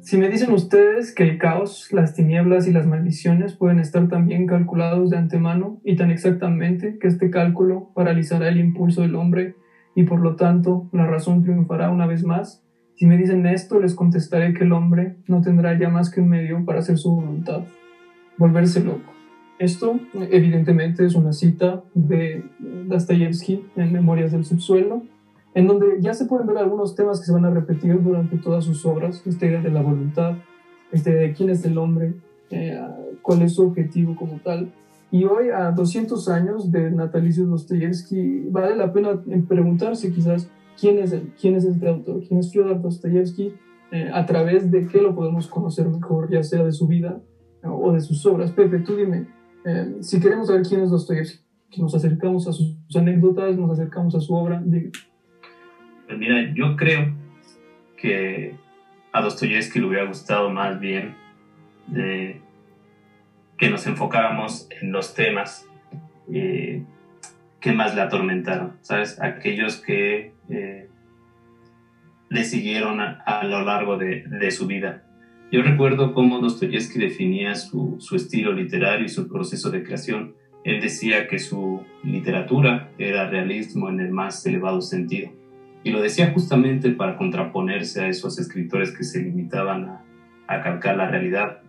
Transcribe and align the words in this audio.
Si 0.00 0.16
me 0.16 0.30
dicen 0.30 0.52
ustedes 0.52 1.14
que 1.14 1.22
el 1.22 1.38
caos, 1.38 1.92
las 1.92 2.14
tinieblas 2.14 2.66
y 2.66 2.72
las 2.72 2.86
maldiciones 2.86 3.54
pueden 3.54 3.78
estar 3.78 4.08
también 4.08 4.46
calculados 4.46 5.10
de 5.10 5.18
antemano 5.18 5.80
y 5.84 5.96
tan 5.96 6.10
exactamente 6.10 6.98
que 6.98 7.08
este 7.08 7.30
cálculo 7.30 7.90
paralizará 7.94 8.48
el 8.48 8.58
impulso 8.58 9.02
del 9.02 9.14
hombre 9.14 9.54
y 9.94 10.04
por 10.04 10.20
lo 10.20 10.34
tanto 10.34 10.88
la 10.92 11.06
razón 11.06 11.42
triunfará 11.42 11.90
una 11.90 12.06
vez 12.06 12.24
más, 12.24 12.64
si 12.94 13.06
me 13.06 13.16
dicen 13.16 13.46
esto 13.46 13.78
les 13.78 13.94
contestaré 13.94 14.54
que 14.54 14.64
el 14.64 14.72
hombre 14.72 15.16
no 15.28 15.40
tendrá 15.42 15.78
ya 15.78 15.88
más 15.88 16.10
que 16.10 16.20
un 16.20 16.30
medio 16.30 16.64
para 16.64 16.78
hacer 16.78 16.98
su 16.98 17.14
voluntad, 17.14 17.64
volverse 18.38 18.82
loco. 18.82 19.12
Esto 19.58 19.98
evidentemente 20.30 21.04
es 21.04 21.16
una 21.16 21.32
cita 21.32 21.82
de 21.92 22.44
Dostoyevsky 22.86 23.66
en 23.76 23.92
Memorias 23.92 24.30
del 24.30 24.44
Subsuelo, 24.44 25.02
en 25.54 25.66
donde 25.66 26.00
ya 26.00 26.14
se 26.14 26.26
pueden 26.26 26.46
ver 26.46 26.58
algunos 26.58 26.94
temas 26.94 27.18
que 27.18 27.26
se 27.26 27.32
van 27.32 27.44
a 27.44 27.50
repetir 27.50 28.00
durante 28.00 28.36
todas 28.38 28.64
sus 28.64 28.86
obras, 28.86 29.26
esta 29.26 29.46
idea 29.46 29.60
de 29.60 29.70
la 29.70 29.82
voluntad, 29.82 30.36
esta 30.92 31.10
idea 31.10 31.22
de 31.22 31.32
quién 31.32 31.50
es 31.50 31.64
el 31.64 31.76
hombre, 31.76 32.14
eh, 32.50 32.80
cuál 33.20 33.42
es 33.42 33.54
su 33.54 33.62
objetivo 33.62 34.14
como 34.14 34.38
tal. 34.38 34.72
Y 35.10 35.24
hoy, 35.24 35.48
a 35.48 35.72
200 35.72 36.28
años 36.28 36.70
de 36.70 36.90
natalicio 36.92 37.44
Dostoyevsky, 37.46 38.46
vale 38.50 38.76
la 38.76 38.92
pena 38.92 39.20
preguntarse 39.48 40.12
quizás 40.12 40.48
quién 40.78 40.98
es, 40.98 41.16
quién 41.40 41.56
es 41.56 41.64
este 41.64 41.88
autor, 41.88 42.22
quién 42.28 42.38
es 42.38 42.52
Fyodor 42.52 42.80
Dostoyevsky, 42.80 43.54
eh, 43.90 44.10
a 44.12 44.24
través 44.26 44.70
de 44.70 44.86
qué 44.86 45.00
lo 45.00 45.16
podemos 45.16 45.48
conocer 45.48 45.88
mejor, 45.88 46.30
ya 46.30 46.44
sea 46.44 46.62
de 46.62 46.72
su 46.72 46.86
vida 46.86 47.20
o 47.62 47.92
de 47.92 48.00
sus 48.00 48.24
obras. 48.26 48.52
Pepe, 48.52 48.78
tú 48.80 48.96
dime, 48.96 49.26
eh, 49.64 49.96
si 50.00 50.20
queremos 50.20 50.48
saber 50.48 50.62
quién 50.62 50.82
es 50.82 50.90
Dostoyevsky, 50.90 51.42
nos 51.78 51.94
acercamos 51.94 52.48
a 52.48 52.52
sus, 52.52 52.76
anécdotas, 52.96 53.56
nos 53.56 53.70
acercamos 53.70 54.14
a 54.14 54.20
su 54.20 54.34
obra, 54.34 54.62
pues 56.06 56.18
mira, 56.18 56.52
yo 56.54 56.74
creo 56.76 57.14
que 57.96 58.54
a 59.12 59.20
Dostoyevsky 59.20 59.80
le 59.80 59.86
hubiera 59.86 60.06
gustado 60.06 60.48
más 60.48 60.80
bien 60.80 61.14
eh, 61.94 62.40
que 63.58 63.68
nos 63.68 63.86
enfocáramos 63.86 64.68
en 64.80 64.92
los 64.92 65.14
temas 65.14 65.68
eh, 66.32 66.84
que 67.60 67.72
más 67.72 67.94
le 67.94 68.02
atormentaron, 68.02 68.78
¿sabes? 68.82 69.20
Aquellos 69.20 69.78
que 69.78 70.32
eh, 70.48 70.88
le 72.28 72.44
siguieron 72.44 73.00
a, 73.00 73.42
lo 73.44 73.62
largo 73.62 73.98
de, 73.98 74.50
su 74.50 74.66
vida. 74.66 75.02
Yo 75.50 75.62
recuerdo 75.62 76.12
cómo 76.12 76.40
Dostoyevsky 76.40 76.98
definía 76.98 77.54
su, 77.54 77.96
su 78.00 78.16
estilo 78.16 78.52
literario 78.52 79.06
y 79.06 79.08
su 79.08 79.28
proceso 79.28 79.70
de 79.70 79.82
creación. 79.82 80.34
Él 80.62 80.80
decía 80.80 81.26
que 81.26 81.38
su 81.38 81.82
literatura 82.04 82.90
era 82.98 83.30
realismo 83.30 83.88
en 83.88 84.00
el 84.00 84.10
más 84.10 84.44
elevado 84.44 84.82
sentido 84.82 85.30
y 85.84 85.90
lo 85.90 86.02
decía 86.02 86.32
justamente 86.32 86.90
para 86.90 87.16
contraponerse 87.16 88.02
a 88.02 88.08
esos 88.08 88.38
escritores 88.38 88.90
que 88.90 89.04
se 89.04 89.22
limitaban 89.22 89.84
a, 89.84 90.04
a 90.46 90.62
calcar 90.62 90.96
la 90.96 91.08
realidad. 91.08 91.62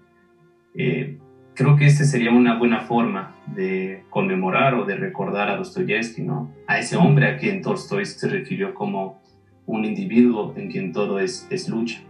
Eh, 0.76 1.18
creo 1.54 1.78
que 1.78 1.86
esta 1.86 2.04
sería 2.04 2.32
una 2.32 2.58
buena 2.58 2.82
forma 2.82 3.36
de 3.48 4.04
conmemorar 4.10 4.74
o 4.76 4.86
de 4.86 4.96
recordar 4.96 5.50
a 5.50 5.56
Dostoyevsky, 5.56 6.24
¿no? 6.24 6.54
A 6.68 6.80
ese 6.80 6.98
hombre 6.98 7.28
a 7.28 7.38
quien 7.38 7.62
Tolstoy 7.62 8.06
se 8.06 8.28
refirió 8.28 8.74
como 8.74 9.22
un 9.66 9.86
individuo 9.86 10.54
en 10.58 10.70
quien 10.70 10.92
todo 10.92 11.20
es, 11.20 11.48
es 11.50 11.70
lucha. 11.70 12.02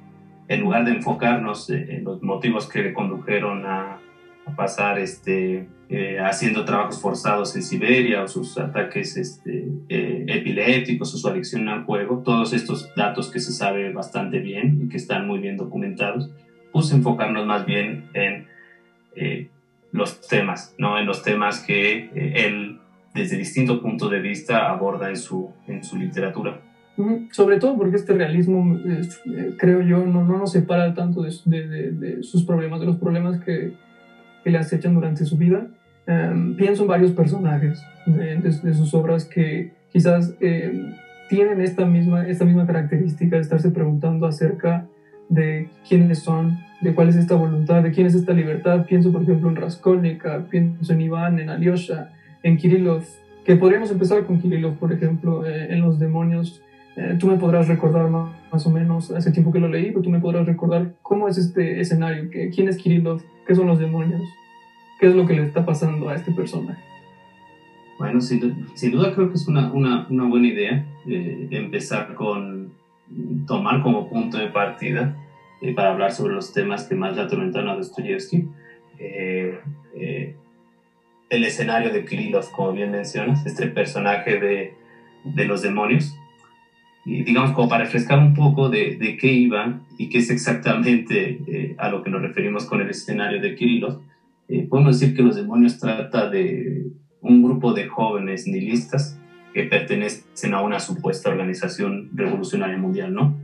En 0.50 0.62
lugar 0.62 0.84
de 0.84 0.92
enfocarnos 0.92 1.70
en 1.70 2.04
los 2.04 2.22
motivos 2.22 2.68
que 2.68 2.84
le 2.84 2.94
condujeron 2.94 3.66
a, 3.66 4.02
pasar 4.56 4.98
este, 4.98 5.68
eh, 5.90 6.18
haciendo 6.20 6.66
trabajos 6.66 7.00
forzados 7.00 7.56
en 7.56 7.62
Siberia 7.62 8.24
o 8.24 8.28
sus 8.28 8.58
ataques 8.58 9.16
este, 9.16 9.68
eh, 9.90 10.26
epilépticos 10.28 11.14
o 11.14 11.18
su 11.20 11.28
adicción 11.28 11.70
al 11.70 11.84
juego, 11.84 12.24
todos 12.26 12.52
estos 12.54 12.92
datos 12.96 13.30
que 13.30 13.40
se 13.40 13.52
sabe 13.52 13.94
bastante 13.94 14.40
bien 14.40 14.82
y 14.84 14.90
que 14.90 14.98
están 14.98 15.28
muy 15.28 15.38
bien 15.38 15.56
documentados, 15.56 16.32
pues 16.72 16.92
enfocarnos 16.92 17.46
más 17.46 17.68
bien 17.68 18.10
en 18.16 18.48
eh, 19.16 19.50
los 19.92 20.20
temas, 20.28 20.74
¿no? 20.80 20.98
en 20.98 21.06
los 21.06 21.22
temas 21.22 21.60
que 21.60 22.10
él 22.16 22.80
desde 23.14 23.38
distintos 23.38 23.80
puntos 23.82 24.10
de 24.10 24.20
vista 24.20 24.70
aborda 24.70 25.10
en 25.10 25.18
su, 25.18 25.54
en 25.68 25.84
su 25.84 25.98
literatura. 25.98 26.60
Sobre 27.32 27.60
todo 27.60 27.78
porque 27.78 27.96
este 27.96 28.14
realismo, 28.14 28.78
creo 29.58 29.82
yo, 29.82 30.06
no, 30.06 30.24
no 30.24 30.38
nos 30.38 30.52
separa 30.52 30.94
tanto 30.94 31.22
de, 31.22 31.32
de, 31.46 31.92
de 31.92 32.24
sus 32.24 32.44
problemas, 32.44 32.80
de 32.80 32.86
los 32.86 32.98
problemas 32.98 33.40
que, 33.40 33.74
que 34.44 34.50
le 34.50 34.58
acechan 34.58 34.94
durante 34.94 35.26
su 35.26 35.38
vida. 35.38 35.68
Em, 36.08 36.56
pienso 36.56 36.84
en 36.84 36.88
varios 36.88 37.12
personajes 37.12 37.84
de, 38.06 38.74
sus 38.74 38.94
obras 38.94 39.26
que 39.26 39.74
quizás 39.92 40.36
em, 40.40 40.96
tienen 41.30 41.62
esta 41.62 41.86
misma, 41.86 42.28
esta 42.28 42.46
misma 42.46 42.66
característica 42.66 43.36
de 43.36 43.44
estarse 43.44 43.70
preguntando 43.70 44.26
acerca 44.26 44.88
de 45.30 45.70
quiénes 45.88 46.20
son, 46.20 46.58
de 46.82 46.96
cuál 46.96 47.10
es 47.10 47.16
esta 47.16 47.36
voluntad, 47.36 47.84
de 47.84 47.92
quién 47.92 48.08
es 48.08 48.16
esta 48.16 48.34
libertad. 48.34 48.86
Pienso, 48.88 49.12
por 49.12 49.22
ejemplo, 49.22 49.50
en 49.50 49.56
Raskolnikov, 49.56 50.50
pienso 50.50 50.94
en 50.94 51.02
Iván, 51.02 51.40
en 51.40 51.50
Alyosha, 51.50 52.10
en 52.42 52.58
Kirillov, 52.58 53.04
que 53.46 53.56
podríamos 53.56 53.92
empezar 53.92 54.26
con 54.26 54.42
Kirillov, 54.42 54.78
por 54.78 54.92
ejemplo, 54.92 55.46
eh, 55.46 55.68
en 55.70 55.82
Los 55.82 56.00
Demonios. 56.00 56.64
Eh, 57.00 57.16
tú 57.18 57.28
me 57.28 57.38
podrás 57.38 57.70
recordar 57.70 58.10
más, 58.10 58.30
más, 58.52 58.68
o 58.68 58.70
menos, 58.70 59.10
hace 59.12 59.32
tiempo 59.32 59.54
que 59.54 59.60
lo 59.60 59.70
leí, 59.70 59.86
pero 59.86 60.02
tú 60.02 60.10
me 60.10 60.20
podrás 60.20 60.46
recordar 60.46 60.96
cómo 61.02 61.30
es 61.30 61.38
este 61.38 61.80
escenario, 61.80 62.30
que, 62.30 62.50
quién 62.50 62.68
es 62.68 62.76
Kirillov, 62.76 63.22
¿Qué 63.48 63.56
son 63.56 63.68
los 63.68 63.80
demonios? 63.80 64.22
¿Qué 65.00 65.08
es 65.08 65.16
lo 65.16 65.26
que 65.26 65.34
le 65.34 65.44
está 65.44 65.66
pasando 65.66 66.10
a 66.10 66.16
este 66.16 66.32
personaje? 66.32 66.84
Bueno, 67.98 68.20
sin, 68.20 68.40
duda 68.92 69.16
creo 69.16 69.30
que 69.30 69.36
es 69.36 69.48
una, 69.48 69.72
una, 69.72 70.06
una 70.08 70.26
buena 70.26 70.48
idea 70.48 70.86
eh, 71.08 71.48
empezar 71.50 72.14
con 72.16 72.74
tomar 73.48 73.82
como 73.82 74.10
punto 74.10 74.38
de 74.38 74.50
partida 74.50 75.16
eh, 75.62 75.74
para 75.74 75.94
hablar 75.94 76.12
sobre 76.12 76.36
los 76.36 76.52
temas 76.52 76.84
que 76.84 76.96
más 76.96 77.16
le 77.16 77.24
atormentaron 77.24 77.70
a 77.70 77.76
Dostoyevsky. 77.76 78.48
Eh, 79.00 80.36
el 81.30 81.44
escenario 81.44 81.94
de 81.94 82.06
Kirillov, 82.06 82.52
como 82.52 82.74
bien 82.74 82.92
mencionas, 82.92 83.46
este 83.46 83.68
personaje 83.68 84.40
de, 84.40 84.74
de 85.24 85.46
los 85.46 85.62
demonios, 85.62 86.19
digamos 87.06 87.52
como 87.52 87.70
para 87.70 87.86
refrescar 87.86 88.20
un 88.20 88.34
poco 88.34 88.70
de, 88.70 88.98
de 88.98 89.18
qué 89.18 89.32
iba 89.32 89.80
y 89.98 90.10
qué 90.10 90.20
es 90.20 90.30
exactamente 90.30 91.40
eh, 91.48 91.76
a 91.78 91.90
lo 91.90 92.04
que 92.04 92.10
nos 92.10 92.22
referimos 92.22 92.66
con 92.66 92.82
el 92.82 92.90
escenario 92.90 93.42
de 93.42 93.56
Kirillov, 93.56 94.00
eh, 94.48 94.68
podemos 94.70 95.00
decir 95.00 95.16
que 95.16 95.24
Los 95.24 95.36
Demonios 95.36 95.80
trata 95.80 96.30
de 96.30 96.88
un 97.22 97.44
grupo 97.44 97.74
de 97.74 97.88
jóvenes 97.88 98.48
nihilistas 98.48 99.20
que 99.54 99.64
pertenecen 99.64 100.54
a 100.54 100.62
una 100.62 100.80
supuesta 100.80 101.30
organización 101.30 102.10
revolucionaria 102.14 102.78
mundial, 102.78 103.14
¿no? 103.14 103.36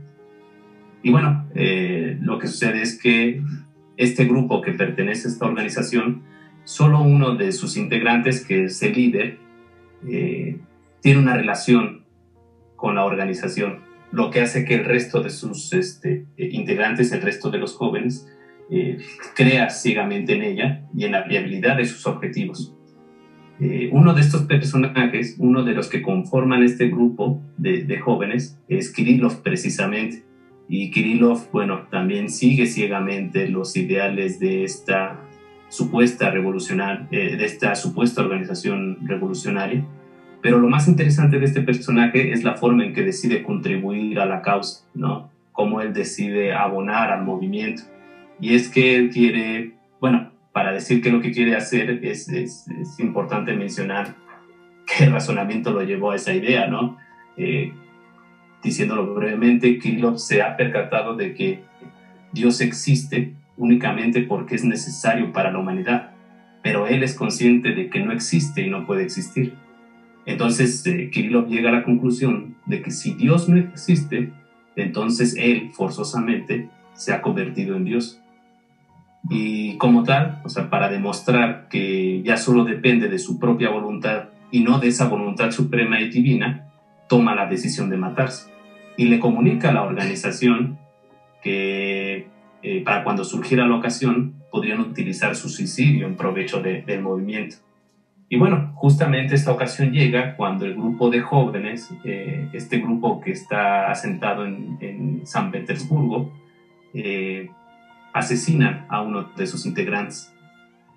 Y 1.02 1.10
bueno, 1.10 1.46
eh, 1.54 2.16
lo 2.20 2.38
que 2.38 2.46
sucede 2.46 2.82
es 2.82 3.00
que 3.00 3.42
este 3.96 4.24
grupo 4.24 4.60
que 4.60 4.72
pertenece 4.72 5.28
a 5.28 5.30
esta 5.30 5.46
organización, 5.46 6.22
solo 6.64 7.00
uno 7.00 7.36
de 7.36 7.52
sus 7.52 7.76
integrantes, 7.76 8.44
que 8.44 8.64
es 8.64 8.82
el 8.82 8.92
líder, 8.94 9.38
tiene 11.00 11.18
una 11.20 11.36
relación 11.36 12.05
con 12.76 12.94
la 12.94 13.04
organización, 13.04 13.80
lo 14.12 14.30
que 14.30 14.40
hace 14.40 14.64
que 14.64 14.74
el 14.74 14.84
resto 14.84 15.22
de 15.22 15.30
sus 15.30 15.72
este, 15.72 16.26
eh, 16.36 16.48
integrantes, 16.52 17.12
el 17.12 17.22
resto 17.22 17.50
de 17.50 17.58
los 17.58 17.74
jóvenes, 17.74 18.28
eh, 18.70 18.98
crea 19.34 19.70
ciegamente 19.70 20.34
en 20.34 20.42
ella 20.42 20.86
y 20.94 21.04
en 21.04 21.12
la 21.12 21.22
viabilidad 21.22 21.76
de 21.76 21.84
sus 21.84 22.06
objetivos. 22.06 22.74
Eh, 23.58 23.88
uno 23.92 24.12
de 24.12 24.20
estos 24.20 24.42
personajes, 24.42 25.36
uno 25.38 25.64
de 25.64 25.72
los 25.72 25.88
que 25.88 26.02
conforman 26.02 26.62
este 26.62 26.88
grupo 26.88 27.42
de, 27.56 27.98
jóvenes, 27.98 28.58
es 28.68 28.92
Kirillov 28.92 29.42
precisamente. 29.42 30.24
Y 30.68 30.90
Kirillov, 30.90 31.50
bueno, 31.52 31.86
también 31.90 32.28
sigue 32.28 32.66
ciegamente 32.66 33.48
los 33.48 33.76
ideales 33.76 34.38
de 34.40 34.64
esta 34.64 35.20
supuesta 35.68 36.30
revolucionaria, 36.30 37.06
de 37.10 37.44
esta 37.44 37.74
supuesta 37.76 38.20
organización 38.20 38.98
revolucionaria 39.06 39.86
pero 40.42 40.58
lo 40.58 40.68
más 40.68 40.88
interesante 40.88 41.38
de 41.38 41.44
este 41.44 41.62
personaje 41.62 42.32
es 42.32 42.44
la 42.44 42.54
forma 42.54 42.84
en 42.84 42.92
que 42.92 43.02
decide 43.02 43.42
contribuir 43.42 44.20
a 44.20 44.26
la 44.26 44.42
causa, 44.42 44.84
¿no? 44.94 45.30
Cómo 45.52 45.80
él 45.80 45.92
decide 45.92 46.52
abonar 46.52 47.10
al 47.10 47.24
movimiento. 47.24 47.82
Y 48.40 48.54
es 48.54 48.68
que 48.68 48.96
él 48.96 49.10
quiere, 49.10 49.72
bueno, 50.00 50.30
para 50.52 50.72
decir 50.72 51.02
que 51.02 51.10
lo 51.10 51.20
que 51.20 51.32
quiere 51.32 51.56
hacer 51.56 52.04
es, 52.04 52.28
es, 52.28 52.66
importante 52.98 53.54
mencionar 53.54 54.14
qué 54.86 55.06
razonamiento 55.06 55.72
lo 55.72 55.82
llevó 55.82 56.12
a 56.12 56.16
esa 56.16 56.32
idea, 56.32 56.66
¿no? 56.66 56.96
Eh, 57.36 57.72
diciéndolo 58.62 59.14
brevemente, 59.14 59.78
Kirillov 59.78 60.18
se 60.18 60.42
ha 60.42 60.56
percatado 60.56 61.16
de 61.16 61.34
que 61.34 61.60
Dios 62.32 62.60
existe 62.60 63.34
únicamente 63.56 64.22
porque 64.22 64.54
es 64.54 64.64
necesario 64.64 65.32
para 65.32 65.50
la 65.50 65.58
humanidad, 65.58 66.12
pero 66.62 66.86
él 66.86 67.02
es 67.02 67.14
consciente 67.14 67.74
de 67.74 67.88
que 67.88 68.00
no 68.00 68.12
existe 68.12 68.62
y 68.62 68.70
no 68.70 68.86
puede 68.86 69.04
existir. 69.04 69.54
Entonces, 70.26 70.84
eh, 70.86 71.08
Kirillov 71.10 71.48
llega 71.48 71.70
a 71.70 71.72
la 71.72 71.84
conclusión 71.84 72.56
de 72.66 72.82
que 72.82 72.90
si 72.90 73.14
Dios 73.14 73.48
no 73.48 73.56
existe, 73.56 74.32
entonces 74.74 75.36
él 75.38 75.70
forzosamente 75.72 76.68
se 76.94 77.12
ha 77.12 77.22
convertido 77.22 77.76
en 77.76 77.84
Dios. 77.84 78.20
Y 79.30 79.76
como 79.78 80.02
tal, 80.02 80.40
o 80.44 80.48
sea, 80.48 80.68
para 80.68 80.88
demostrar 80.88 81.68
que 81.68 82.22
ya 82.22 82.36
solo 82.36 82.64
depende 82.64 83.08
de 83.08 83.18
su 83.18 83.38
propia 83.38 83.70
voluntad 83.70 84.28
y 84.50 84.60
no 84.60 84.78
de 84.78 84.88
esa 84.88 85.08
voluntad 85.08 85.50
suprema 85.52 86.00
y 86.00 86.10
divina, 86.10 86.68
toma 87.08 87.34
la 87.34 87.46
decisión 87.46 87.88
de 87.88 87.96
matarse. 87.96 88.50
Y 88.96 89.06
le 89.06 89.20
comunica 89.20 89.70
a 89.70 89.72
la 89.72 89.82
organización 89.82 90.78
que 91.42 92.28
eh, 92.62 92.82
para 92.84 93.04
cuando 93.04 93.24
surgiera 93.24 93.66
la 93.66 93.76
ocasión 93.76 94.34
podrían 94.50 94.80
utilizar 94.80 95.36
su 95.36 95.48
suicidio 95.48 96.06
en 96.06 96.16
provecho 96.16 96.60
del 96.60 97.00
movimiento. 97.00 97.56
Y 98.28 98.36
bueno, 98.36 98.72
justamente 98.74 99.36
esta 99.36 99.52
ocasión 99.52 99.92
llega 99.92 100.34
cuando 100.36 100.66
el 100.66 100.74
grupo 100.74 101.10
de 101.10 101.20
jóvenes, 101.20 101.92
eh, 102.04 102.48
este 102.52 102.78
grupo 102.78 103.20
que 103.20 103.30
está 103.30 103.90
asentado 103.90 104.44
en, 104.44 105.20
San 105.24 105.50
Petersburgo, 105.50 106.32
eh, 106.92 107.50
asesinan 108.12 108.86
a 108.88 109.02
uno 109.02 109.30
de 109.36 109.46
sus 109.46 109.66
integrantes. 109.66 110.32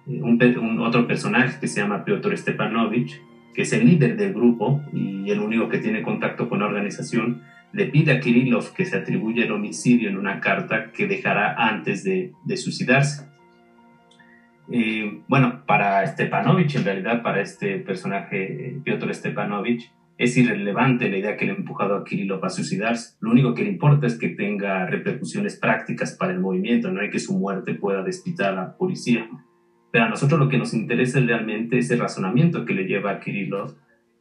Eh, 0.08 0.22
un, 0.22 0.80
otro 0.82 1.06
personaje 1.06 1.60
que 1.60 1.68
se 1.68 1.82
llama 1.82 2.04
Piotr 2.04 2.36
Stepanovich, 2.36 3.22
que 3.54 3.62
es 3.64 3.74
el 3.74 3.86
líder 3.86 4.18
del 4.18 4.34
grupo 4.34 4.82
y 4.94 5.30
el 5.30 5.40
único 5.40 5.70
que 5.70 5.80
tiene 5.80 6.02
contacto 6.02 6.50
con 6.50 6.60
la 6.60 6.66
organización, 6.66 7.44
le 7.72 7.86
pide 7.86 8.14
a 8.14 8.20
Kirillov 8.20 8.74
que 8.74 8.86
se 8.86 8.98
atribuya 8.98 9.46
el 9.46 9.52
homicidio 9.52 10.10
en 10.10 10.18
una 10.18 10.40
carta 10.40 10.92
que 10.92 11.08
dejará 11.08 11.54
antes 11.54 12.04
de, 12.04 12.34
suicidarse. 12.58 13.29
Eh, 14.72 15.22
bueno, 15.28 15.64
para 15.66 16.06
Stepanovich, 16.06 16.76
en 16.76 16.86
realidad, 16.86 17.24
para 17.24 17.42
este 17.42 17.80
personaje, 17.80 18.80
Piotr 18.84 19.14
Stepanovich, 19.14 19.92
es 20.18 20.36
irrelevante 20.36 21.10
la 21.10 21.18
idea 21.18 21.38
que 21.38 21.50
ha 21.50 21.54
empujado 21.54 21.96
a 21.96 22.04
Kirillov 22.04 22.44
a 22.44 22.50
suicidarse. 22.50 23.16
Lo 23.22 23.32
único 23.32 23.54
que 23.54 23.64
le 23.64 23.70
importa 23.70 24.06
es 24.06 24.20
que 24.20 24.30
tenga 24.30 24.86
repercusiones 24.86 25.56
prácticas 25.56 26.12
para 26.12 26.34
el 26.34 26.42
movimiento, 26.42 26.92
no 26.92 27.00
hay 27.00 27.10
que 27.10 27.20
su 27.20 27.38
muerte 27.38 27.74
pueda 27.74 28.04
despitar 28.04 28.52
a 28.52 28.56
la 28.56 28.78
policía. 28.78 29.30
Pero 29.92 30.06
a 30.06 30.10
nosotros 30.10 30.40
lo 30.40 30.50
que 30.50 30.58
nos 30.58 30.74
interesa 30.74 31.20
es 31.20 31.26
realmente 31.26 31.78
ese 31.78 31.96
razonamiento 31.96 32.66
que 32.66 32.74
le 32.74 32.84
lleva 32.84 33.12
a 33.12 33.20
Kirillov 33.22 33.76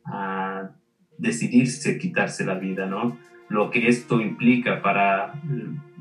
a 0.06 0.70
decidirse 1.18 1.98
quitarse 1.98 2.46
la 2.46 2.54
vida, 2.54 2.86
¿no? 2.86 3.18
Lo 3.48 3.70
que 3.70 3.88
esto 3.88 4.20
implica 4.20 4.80
para 4.82 5.34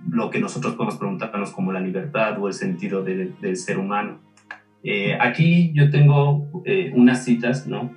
lo 0.09 0.29
que 0.29 0.39
nosotros 0.39 0.75
podemos 0.75 0.97
preguntarnos 0.97 1.51
como 1.51 1.73
la 1.73 1.79
libertad 1.79 2.39
o 2.39 2.47
el 2.47 2.53
sentido 2.53 3.03
del 3.03 3.57
ser 3.57 3.79
humano. 3.79 4.26
Eh, 4.89 5.17
aquí 5.19 5.73
yo 5.73 5.89
tengo 5.89 6.63
eh, 6.63 6.93
unas 6.95 7.25
citas, 7.25 7.67
¿no? 7.67 7.93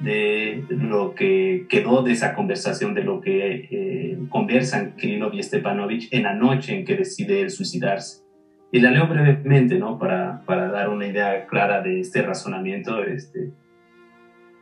de 0.00 0.64
lo 0.68 1.14
que 1.14 1.66
quedó 1.68 2.02
de 2.02 2.12
esa 2.12 2.34
conversación, 2.34 2.92
de 2.94 3.04
lo 3.04 3.22
que 3.22 3.68
eh, 3.70 4.18
conversan 4.28 4.96
Kirillov 4.96 5.34
y 5.34 5.42
Stepanovich 5.42 6.08
en 6.10 6.24
la 6.24 6.34
noche 6.34 6.74
en 6.74 6.84
que 6.84 6.96
decide 6.96 7.48
suicidarse. 7.48 8.22
Y 8.70 8.80
la 8.80 8.90
leo 8.90 9.08
brevemente, 9.08 9.78
¿no? 9.78 9.98
Para, 9.98 10.42
para 10.44 10.70
dar 10.70 10.90
una 10.90 11.06
idea 11.06 11.46
clara 11.46 11.82
de 11.82 12.00
este 12.00 12.20
razonamiento. 12.20 13.02
Este, 13.02 13.50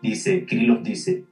dice, 0.01 0.45
Kirillov 0.45 0.83
dice, 0.83 1.25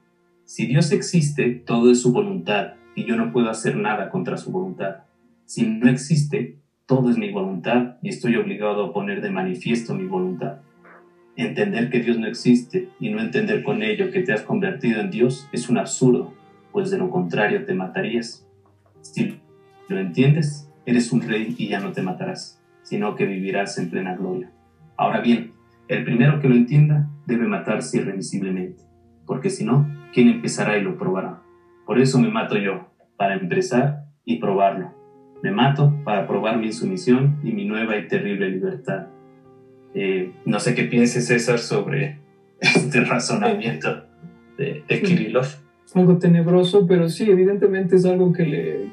si 0.43 0.67
Dios 0.67 0.91
existe, 0.91 1.51
todo 1.65 1.89
es 1.91 2.01
su 2.01 2.11
voluntad 2.11 2.73
y 2.95 3.05
yo 3.05 3.15
no 3.15 3.31
puedo 3.31 3.49
hacer 3.49 3.77
nada 3.77 4.09
contra 4.09 4.37
su 4.37 4.51
voluntad. 4.51 5.03
Si 5.45 5.65
no 5.65 5.89
existe, 5.89 6.57
todo 6.87 7.09
es 7.09 7.17
mi 7.17 7.31
voluntad 7.31 7.97
y 8.01 8.09
estoy 8.09 8.37
obligado 8.37 8.85
a 8.85 8.93
poner 8.93 9.21
de 9.21 9.29
manifiesto 9.29 9.93
mi 9.93 10.05
voluntad. 10.05 10.59
Entender 11.35 11.89
que 11.89 11.99
Dios 11.99 12.17
no 12.17 12.27
existe 12.27 12.89
y 12.99 13.09
no 13.09 13.19
entender 13.19 13.61
con 13.61 13.83
ello 13.83 14.09
que 14.09 14.21
te 14.21 14.31
has 14.33 14.41
convertido 14.41 15.01
en 15.01 15.11
Dios 15.11 15.49
es 15.51 15.69
un 15.69 15.77
absurdo, 15.77 16.33
pues 16.71 16.89
de 16.89 16.97
lo 16.97 17.09
contrario 17.09 17.65
te 17.65 17.73
matarías. 17.73 18.47
Si 19.01 19.37
lo 19.89 19.99
entiendes, 19.99 20.71
eres 20.85 21.11
un 21.11 21.21
rey 21.21 21.53
y 21.57 21.67
ya 21.67 21.81
no 21.81 21.91
te 21.91 22.01
matarás, 22.01 22.63
sino 22.83 23.15
que 23.15 23.25
vivirás 23.25 23.77
en 23.77 23.89
plena 23.89 24.15
gloria. 24.15 24.49
Ahora 24.95 25.19
bien, 25.19 25.51
el 25.89 26.05
primero 26.05 26.39
que 26.39 26.47
lo 26.47 26.55
entienda 26.55 27.09
debe 27.25 27.47
matarse 27.47 27.97
irremisiblemente, 27.97 28.81
porque 29.25 29.49
si 29.49 29.65
no, 29.65 29.85
¿quién 30.13 30.29
empezará 30.29 30.77
y 30.77 30.83
lo 30.83 30.97
probará? 30.97 31.41
Por 31.85 31.99
eso 31.99 32.17
me 32.17 32.29
mato 32.29 32.57
yo, 32.57 32.87
para 33.17 33.35
empezar 33.35 34.05
y 34.23 34.37
probarlo. 34.37 34.96
Me 35.43 35.51
mato 35.51 35.93
para 36.03 36.27
probar 36.27 36.57
mi 36.57 36.67
insumisión 36.67 37.39
y 37.43 37.51
mi 37.51 37.65
nueva 37.65 37.97
y 37.97 38.07
terrible 38.07 38.49
libertad 38.49 39.07
eh, 39.99 40.31
no 40.45 40.59
sé 40.59 40.75
qué 40.75 40.83
piense 40.83 41.21
César 41.21 41.57
sobre 41.57 42.19
este 42.59 43.01
razonamiento 43.01 44.03
de, 44.55 44.83
de 44.87 45.01
Kirillov. 45.01 45.47
Algo 45.95 46.17
tenebroso, 46.19 46.85
pero 46.85 47.09
sí, 47.09 47.29
evidentemente 47.29 47.95
es 47.95 48.05
algo 48.05 48.31
que, 48.31 48.45
le, 48.45 48.91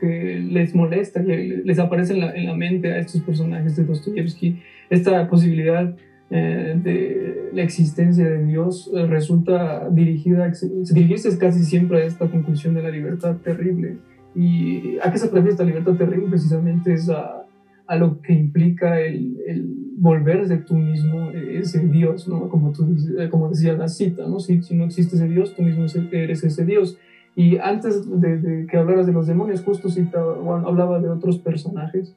que, 0.00 0.38
les 0.50 0.74
molesta, 0.74 1.22
que 1.22 1.60
les 1.62 1.78
aparece 1.78 2.14
en 2.14 2.20
la, 2.20 2.30
en 2.34 2.46
la, 2.46 2.54
mente 2.54 2.92
a 2.92 2.98
estos 2.98 3.20
personajes 3.20 3.76
de 3.76 3.84
Dostoyevsky. 3.84 4.62
Esta 4.88 5.28
posibilidad 5.28 5.94
eh, 6.30 6.80
de 6.82 7.50
la 7.52 7.62
existencia 7.62 8.24
de 8.26 8.44
Dios 8.46 8.90
eh, 8.94 9.06
resulta 9.06 9.90
dirigida, 9.90 10.50
dirigirse 10.92 11.36
casi 11.36 11.64
siempre 11.64 12.02
a 12.02 12.04
esta 12.06 12.30
conclusión 12.30 12.74
de 12.74 12.82
la 12.82 12.90
libertad 12.90 13.36
terrible. 13.38 13.98
¿Y 14.38 14.98
a 15.02 15.10
qué 15.10 15.18
se 15.18 15.26
refiere 15.26 15.50
esta 15.50 15.64
libertad 15.64 15.94
terrible? 15.94 16.28
Precisamente 16.28 16.92
es 16.92 17.10
a, 17.10 17.44
a 17.88 17.96
lo 17.96 18.22
que 18.22 18.34
implica 18.34 19.00
el, 19.00 19.36
el 19.48 19.66
volverse 19.96 20.58
tú 20.58 20.74
mismo 20.74 21.32
ese 21.32 21.80
Dios, 21.80 22.28
¿no? 22.28 22.48
Como, 22.48 22.70
tú, 22.70 22.86
eh, 23.18 23.28
como 23.30 23.48
decía 23.48 23.72
la 23.72 23.88
cita, 23.88 24.28
¿no? 24.28 24.38
Si, 24.38 24.62
si 24.62 24.76
no 24.76 24.84
existe 24.84 25.16
ese 25.16 25.26
Dios, 25.26 25.56
tú 25.56 25.62
mismo 25.62 25.86
eres 26.12 26.44
ese 26.44 26.64
Dios. 26.64 26.98
Y 27.34 27.58
antes 27.58 28.08
de, 28.20 28.68
que 28.70 28.76
hablaras 28.76 29.06
de 29.06 29.12
los 29.12 29.26
demonios, 29.26 29.64
justo 29.64 29.88
citaba, 29.88 30.36
hablaba 30.64 31.00
de 31.00 31.08
otros 31.08 31.38
personajes 31.38 32.14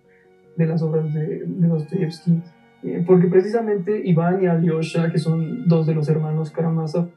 de 0.58 0.68
las 0.68 0.84
obras 0.84 1.12
de, 1.16 1.46
de 1.48 1.68
Dostoyevsky, 1.68 2.40
eh, 2.84 3.04
porque 3.08 3.30
precisamente 3.30 4.00
Iván 4.06 4.44
y 4.44 4.46
Alyosha, 4.46 5.12
que 5.12 5.18
son 5.18 5.68
dos 5.68 5.88
de 5.88 5.96
los 5.96 6.08
hermanos 6.08 6.52
Karamazov, 6.52 7.10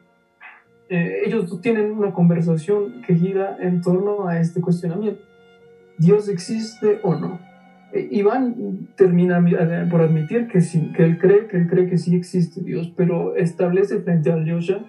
eh, 0.88 1.22
ellos 1.26 1.60
tienen 1.60 1.92
una 1.92 2.12
conversación 2.12 3.02
que 3.06 3.14
gira 3.14 3.56
en 3.60 3.80
torno 3.80 4.28
a 4.28 4.40
este 4.40 4.60
cuestionamiento. 4.60 5.22
¿Dios 5.98 6.28
existe 6.28 7.00
o 7.02 7.14
no? 7.14 7.38
Iván 8.10 8.88
termina 8.96 9.38
eh, 9.38 9.86
por 9.88 10.00
admitir 10.00 10.48
que 10.48 10.60
sí, 10.60 10.92
que 10.96 11.04
él 11.04 11.18
cree, 11.18 11.46
que 11.46 11.58
él 11.58 11.68
cree 11.68 11.88
que 11.88 11.98
sí 11.98 12.16
existe 12.16 12.60
Dios, 12.60 12.92
pero 12.96 13.36
establece 13.36 14.00
frente 14.00 14.30
a 14.30 14.34
Alyosha 14.34 14.80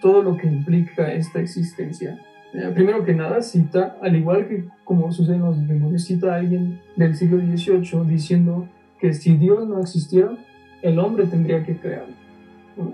todo 0.00 0.22
lo 0.22 0.36
que 0.36 0.46
implica 0.48 1.12
esta 1.12 1.40
existencia. 1.40 2.18
Eh, 2.54 2.70
primero 2.74 3.04
que 3.04 3.14
nada, 3.14 3.42
cita, 3.42 3.96
al 4.02 4.16
igual 4.16 4.48
que 4.48 4.64
como 4.84 5.12
sucede 5.12 5.36
en 5.36 5.42
los 5.42 5.68
demonios, 5.68 6.04
cita 6.04 6.34
a 6.34 6.36
alguien 6.38 6.80
del 6.96 7.14
siglo 7.14 7.38
XVIII 7.38 8.06
diciendo 8.06 8.68
que 9.00 9.12
si 9.12 9.36
Dios 9.36 9.68
no 9.68 9.80
existiera, 9.80 10.36
el 10.82 10.98
hombre 10.98 11.26
tendría 11.26 11.62
que 11.64 11.76
crearlo. 11.76 12.14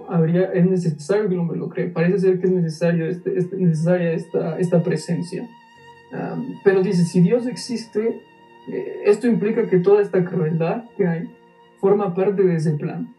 Habría, 0.08 0.52
es 0.52 0.64
necesario 0.64 1.28
que 1.28 1.34
el 1.34 1.40
hombre 1.40 1.58
lo 1.58 1.68
cree. 1.68 1.88
Parece 1.88 2.18
ser 2.18 2.40
que 2.40 2.46
es 2.46 2.52
necesario 2.52 3.06
este, 3.06 3.38
este 3.38 3.56
necesaria 3.56 4.12
esta, 4.12 4.58
esta 4.58 4.82
presencia. 4.82 5.48
Ah, 6.12 6.36
pero 6.62 6.82
dice, 6.82 7.04
si 7.04 7.20
Dios 7.20 7.46
existe, 7.46 8.20
eh, 8.68 9.02
esto 9.04 9.26
implica 9.26 9.66
que 9.68 9.78
toda 9.78 10.00
esta 10.00 10.24
crueldad 10.24 10.84
que 10.96 11.06
hay 11.06 11.30
forma 11.80 12.14
parte 12.14 12.42
de 12.42 12.56
ese 12.56 12.72
plan, 12.72 13.14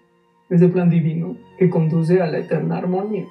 de 0.49 0.55
ese 0.55 0.69
plan 0.69 0.89
divino 0.89 1.37
que 1.57 1.69
conduce 1.69 2.21
a 2.21 2.27
la 2.27 2.39
eterna 2.39 2.77
armonía. 2.77 3.25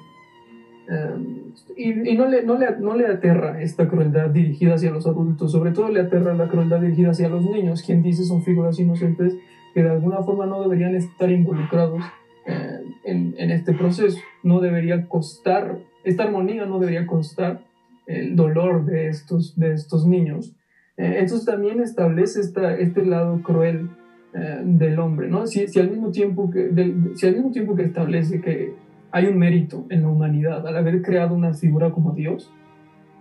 Em, 0.87 1.51
y, 1.75 2.15
no, 2.15 2.27
le, 2.27 2.43
no, 2.43 2.57
le, 2.57 2.77
no, 2.79 2.95
le, 2.95 3.07
aterra 3.07 3.59
esta 3.61 3.87
crueldad 3.87 4.29
dirigida 4.29 4.75
hacia 4.75 4.91
los 4.91 5.07
adultos, 5.07 5.51
sobre 5.51 5.71
todo 5.71 5.89
le 5.89 5.99
aterra 5.99 6.35
la 6.35 6.47
crueldad 6.47 6.79
dirigida 6.79 7.09
hacia 7.09 7.27
los 7.27 7.43
niños, 7.43 7.81
quien 7.81 8.03
dice 8.03 8.23
son 8.23 8.43
figuras 8.43 8.79
inocentes 8.79 9.35
que 9.73 9.83
de 9.83 9.89
alguna 9.89 10.21
forma 10.21 10.45
no 10.45 10.61
deberían 10.61 10.95
estar 10.95 11.29
involucrados 11.31 12.01
en, 12.45 13.35
en, 13.37 13.51
este 13.51 13.73
proceso. 13.73 14.19
No 14.43 14.59
debería 14.59 15.07
costar, 15.07 15.79
esta 16.03 16.23
armonía 16.23 16.65
no 16.65 16.79
debería 16.79 17.07
costar 17.07 17.61
el 18.07 18.35
dolor 18.35 18.85
de 18.85 19.07
estos, 19.07 19.57
de 19.57 19.73
estos 19.73 20.05
niños. 20.05 20.55
Eh, 20.97 21.17
entonces 21.19 21.45
también 21.45 21.81
establece 21.81 22.39
esta, 22.39 22.75
este 22.75 23.05
lado 23.05 23.41
cruel 23.41 23.89
eh, 24.33 24.61
del 24.63 24.99
hombre, 24.99 25.27
¿no? 25.27 25.45
Si, 25.47 25.67
si, 25.67 25.79
al 25.79 25.89
mismo 25.89 26.11
tiempo 26.11 26.49
que, 26.49 26.71
si 27.15 27.27
al 27.27 27.35
mismo 27.35 27.51
tiempo 27.51 27.75
que 27.75 27.83
establece 27.83 28.41
que 28.41 28.73
hay 29.11 29.25
un 29.27 29.37
mérito 29.37 29.85
en 29.89 30.03
la 30.03 30.09
humanidad 30.09 30.65
al 30.67 30.77
haber 30.77 31.01
creado 31.01 31.35
una 31.35 31.53
figura 31.53 31.91
como 31.91 32.13
Dios, 32.13 32.51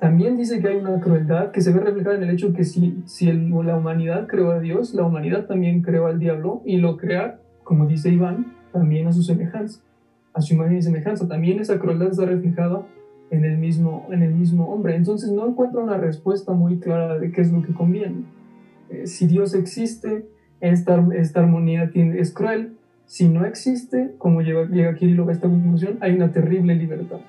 también 0.00 0.36
dice 0.36 0.60
que 0.60 0.68
hay 0.68 0.76
una 0.76 1.00
crueldad 1.00 1.50
que 1.50 1.60
se 1.60 1.72
ve 1.72 1.80
reflejada 1.80 2.16
en 2.16 2.24
el 2.24 2.30
hecho 2.30 2.52
que 2.52 2.64
si, 2.64 3.02
si 3.06 3.32
la 3.32 3.76
humanidad 3.76 4.26
creó 4.26 4.50
a 4.50 4.60
Dios, 4.60 4.92
la 4.92 5.04
humanidad 5.04 5.46
también 5.46 5.82
creó 5.82 6.06
al 6.06 6.18
diablo 6.18 6.62
y 6.64 6.76
lo 6.76 6.96
crea, 6.96 7.38
como 7.62 7.86
dice 7.86 8.10
Iván, 8.10 8.54
también 8.74 9.06
a 9.06 9.12
su 9.12 9.22
semejanza, 9.22 9.80
a 10.34 10.42
su 10.42 10.54
imagen 10.54 10.76
y 10.76 10.82
semejanza. 10.82 11.28
También 11.28 11.60
esa 11.60 11.78
crueldad 11.78 12.10
está 12.10 12.26
reflejada 12.26 12.82
en 13.30 13.44
el 13.44 13.56
mismo, 13.56 14.06
en 14.10 14.22
el 14.22 14.34
mismo 14.34 14.66
hombre. 14.66 14.96
Entonces 14.96 15.30
no 15.30 15.46
encuentra 15.46 15.80
una 15.80 15.96
respuesta 15.96 16.52
muy 16.52 16.78
clara 16.78 17.18
de 17.18 17.30
qué 17.30 17.40
es 17.40 17.52
lo 17.52 17.62
que 17.62 17.72
conviene. 17.72 18.24
Eh, 18.90 19.06
si 19.06 19.26
Dios 19.26 19.54
existe, 19.54 20.26
esta, 20.60 21.06
esta 21.14 21.40
armonía 21.40 21.90
tiene, 21.90 22.18
es 22.18 22.34
cruel. 22.34 22.76
Si 23.06 23.28
no 23.28 23.44
existe, 23.44 24.14
como 24.18 24.42
llega, 24.42 24.64
llega 24.66 24.94
Kirillov 24.94 25.28
a 25.28 25.32
esta 25.32 25.48
conclusión, 25.48 25.98
hay 26.00 26.14
una 26.14 26.32
terrible 26.32 26.74
libertad. 26.74 27.20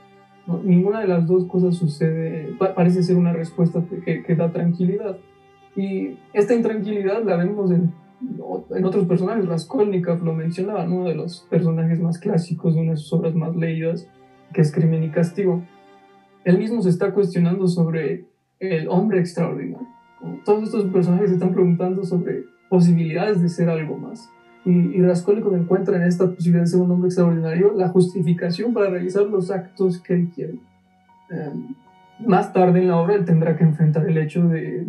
Ninguna 0.63 1.01
de 1.01 1.07
las 1.07 1.25
dos 1.27 1.45
cosas 1.45 1.75
sucede, 1.75 2.55
parece 2.75 3.03
ser 3.03 3.17
una 3.17 3.33
respuesta 3.33 3.83
que, 4.03 4.23
que, 4.23 4.35
da 4.35 4.51
tranquilidad. 4.51 5.17
Y 5.75 6.17
esta 6.33 6.53
intranquilidad 6.53 7.23
la 7.23 7.35
vemos 7.35 7.71
en, 7.71 7.91
en 8.71 8.85
otros 8.85 9.05
personajes. 9.05 9.47
Raskolnikov 9.47 10.23
lo 10.23 10.33
mencionaba, 10.33 10.85
uno 10.85 11.05
de 11.05 11.15
los 11.15 11.45
personajes 11.49 11.99
más 11.99 12.19
clásicos 12.19 12.75
de 12.75 12.81
una 12.81 12.91
de 12.91 12.97
sus 12.97 13.13
obras 13.13 13.35
más 13.35 13.55
leídas, 13.55 14.07
que 14.53 14.61
es 14.61 14.71
Crimen 14.71 15.03
y 15.03 15.09
Castigo. 15.09 15.63
Él 16.43 16.57
mismo 16.57 16.81
se 16.81 16.89
está 16.89 17.11
cuestionando 17.11 17.67
sobre 17.67 18.25
el 18.59 18.87
hombre 18.87 19.19
extraordinario. 19.19 19.87
Todos 20.43 20.63
estos 20.63 20.85
personajes 20.85 21.29
se 21.29 21.35
están 21.35 21.53
preguntando 21.53 22.03
sobre 22.03 22.45
posibilidades 22.69 23.41
de 23.41 23.49
ser 23.49 23.69
algo 23.69 23.97
más. 23.97 24.29
Y, 24.63 24.71
y 24.71 25.01
Raskolnikov 25.01 25.55
encuentra 25.55 25.95
en 25.97 26.03
esta 26.03 26.25
posibilidad 26.25 26.63
de 26.63 26.67
ser 26.67 26.81
un 26.81 26.91
hombre 26.91 27.09
extraordinario 27.09 27.73
la 27.73 27.89
justificación 27.89 28.73
para 28.73 28.89
realizar 28.89 29.23
los 29.23 29.51
actos 29.51 29.99
que 30.01 30.13
él 30.15 30.29
quiere. 30.33 30.59
Em, 31.29 31.75
más 32.19 32.53
tarde 32.53 32.79
en 32.79 32.87
la 32.87 32.97
obra 32.97 33.15
él 33.15 33.25
tendrá 33.25 33.57
que 33.57 33.63
enfrentar 33.63 34.07
el 34.07 34.17
hecho 34.17 34.47
de, 34.47 34.85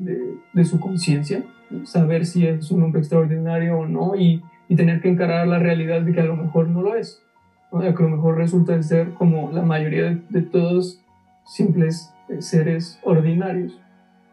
de, 0.53 0.65
su 0.65 0.79
conciencia, 0.79 1.43
saber 1.85 2.27
si 2.27 2.47
es 2.47 2.71
un 2.71 2.83
hombre 2.83 3.01
extraordinario 3.01 3.79
o 3.79 3.87
no 3.87 4.15
y, 4.17 4.43
y, 4.69 4.77
tener 4.77 5.01
que 5.01 5.09
encarar 5.09 5.47
la 5.47 5.59
realidad 5.59 6.03
de 6.03 6.13
que 6.13 6.21
a 6.21 6.25
lo 6.25 6.37
mejor 6.37 6.69
no 6.69 6.83
lo 6.83 6.95
es, 6.95 7.23
que 7.71 7.87
a 7.87 8.07
lo 8.07 8.17
mejor 8.17 8.37
resulta 8.37 8.81
ser 8.83 9.15
como 9.15 9.51
la 9.53 9.63
mayoría 9.63 10.19
de, 10.29 10.43
todos 10.43 11.03
simples 11.45 12.13
eh, 12.29 12.41
seres 12.41 12.99
ordinarios. 13.03 13.81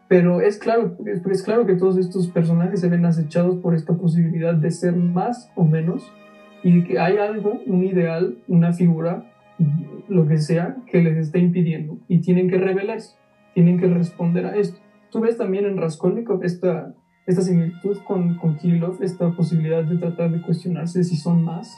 Pero 0.08 0.40
es 0.40 0.58
claro, 0.58 0.96
es 1.04 1.42
claro 1.42 1.66
que 1.66 1.74
todos 1.74 1.96
estos 1.96 2.28
personajes 2.28 2.80
se 2.80 2.88
ven 2.88 3.04
acechados 3.04 3.56
por 3.56 3.74
esta 3.74 3.94
posibilidad 3.94 4.54
de 4.54 4.70
ser 4.70 4.94
más 4.94 5.50
o 5.56 5.64
menos 5.64 6.12
y 6.62 6.84
que 6.84 6.98
hay 6.98 7.16
algo, 7.18 7.60
un 7.66 7.84
ideal, 7.84 8.38
una 8.46 8.72
figura, 8.72 9.24
lo 10.08 10.26
que 10.26 10.38
sea, 10.38 10.76
que 10.86 11.02
les 11.02 11.16
está 11.16 11.38
impidiendo 11.38 11.98
y 12.08 12.20
tienen 12.20 12.48
que 12.48 12.58
revelarse, 12.58 13.16
tienen 13.54 13.78
que 13.78 13.86
responder 13.86 14.46
a 14.46 14.56
esto. 14.56 14.78
Tú 15.10 15.20
ves 15.20 15.38
también 15.38 15.64
en 15.64 15.76
Raskolnikov 15.76 16.42
esta, 16.42 16.94
esta 17.26 17.42
similitud 17.42 17.98
con, 18.06 18.36
con 18.38 18.56
Kirillov, 18.56 19.02
esta 19.02 19.30
posibilidad 19.32 19.84
de 19.84 19.96
tratar 19.96 20.30
de 20.32 20.42
cuestionarse 20.42 21.04
si 21.04 21.16
son 21.16 21.44
más 21.44 21.76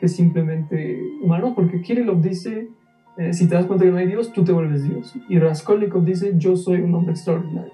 que 0.00 0.08
simplemente 0.08 1.00
humanos, 1.22 1.52
porque 1.56 1.80
Kirillov 1.80 2.20
dice 2.20 2.68
eh, 3.16 3.32
si 3.32 3.48
te 3.48 3.54
das 3.54 3.64
cuenta 3.66 3.84
que 3.84 3.90
no 3.90 3.96
hay 3.96 4.06
Dios, 4.06 4.32
tú 4.32 4.44
te 4.44 4.52
vuelves 4.52 4.84
Dios. 4.84 5.14
Y 5.28 5.38
Raskolnikov 5.38 6.04
dice, 6.04 6.34
yo 6.36 6.54
soy 6.54 6.80
un 6.80 6.94
hombre 6.94 7.12
extraordinario. 7.12 7.72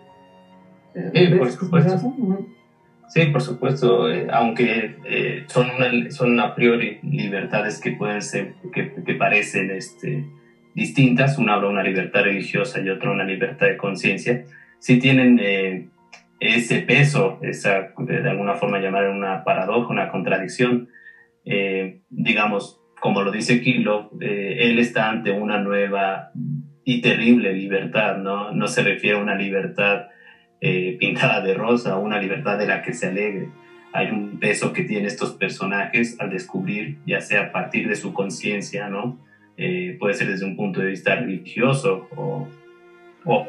Eh, 0.94 1.36
por 1.36 1.50
supuesto. 1.50 2.14
Sí, 3.12 3.26
por 3.26 3.42
supuesto, 3.42 4.10
eh, 4.10 4.28
aunque 4.32 5.44
son, 5.46 5.66
son 6.10 6.40
a 6.40 6.54
priori 6.54 6.98
libertades 7.02 7.80
que 7.80 7.92
pueden 7.92 8.22
ser, 8.22 8.54
que, 8.72 9.14
parecen 9.14 9.70
este, 9.70 10.24
distintas, 10.74 11.36
una 11.36 11.54
habla 11.54 11.68
una 11.68 11.82
libertad 11.82 12.22
religiosa 12.22 12.80
y 12.80 12.88
otra 12.88 13.10
una 13.10 13.24
libertad 13.24 13.66
de 13.66 13.76
conciencia, 13.76 14.44
sí 14.78 14.98
tienen 14.98 15.90
ese 16.40 16.80
peso, 16.80 17.38
esa, 17.42 17.92
de 17.98 18.30
alguna 18.30 18.54
forma 18.54 18.78
llamar 18.78 19.10
una 19.10 19.44
paradoja, 19.44 19.92
una 19.92 20.08
contradicción, 20.08 20.88
digamos, 22.08 22.82
como 23.02 23.22
lo 23.22 23.32
dice 23.32 23.60
Kilo, 23.60 24.12
eh, 24.20 24.58
él 24.60 24.78
está 24.78 25.08
ante 25.08 25.32
una 25.32 25.58
nueva 25.58 26.30
y 26.84 27.00
terrible 27.00 27.52
libertad, 27.52 28.18
¿no? 28.18 28.52
No 28.52 28.68
se 28.68 28.84
refiere 28.84 29.18
a 29.18 29.20
una 29.20 29.34
libertad 29.34 30.06
eh, 30.62 30.96
pintada 31.00 31.42
de 31.42 31.52
rosa, 31.52 31.98
una 31.98 32.18
libertad 32.18 32.56
de 32.56 32.66
la 32.66 32.80
que 32.82 32.94
se 32.94 33.08
alegre. 33.08 33.48
Hay 33.92 34.10
un 34.10 34.38
peso 34.38 34.72
que 34.72 34.84
tienen 34.84 35.04
estos 35.04 35.32
personajes 35.34 36.18
al 36.18 36.30
descubrir, 36.30 36.96
ya 37.04 37.20
sea 37.20 37.42
a 37.42 37.52
partir 37.52 37.86
de 37.88 37.96
su 37.96 38.14
conciencia, 38.14 38.88
¿no? 38.88 39.18
Eh, 39.58 39.96
puede 40.00 40.14
ser 40.14 40.28
desde 40.28 40.46
un 40.46 40.56
punto 40.56 40.80
de 40.80 40.86
vista 40.86 41.14
religioso 41.14 42.08
o, 42.16 42.48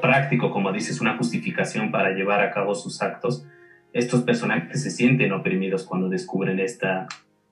práctico, 0.01 0.51
como 0.51 0.71
dices, 0.73 0.99
una 0.99 1.17
justificación 1.17 1.91
para 1.91 2.11
llevar 2.11 2.41
a 2.41 2.51
cabo 2.51 2.75
sus 2.75 3.01
actos. 3.01 3.47
Estos 3.93 4.23
personajes 4.23 4.83
se 4.83 4.91
sienten 4.91 5.31
oprimidos 5.31 5.85
cuando 5.85 6.09
descubren 6.09 6.59
esta, 6.59 7.07